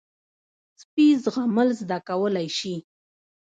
سپي 0.81 1.05
زغم 1.23 1.55
زده 1.79 1.97
کولی 2.07 2.47
شي. 2.57 2.75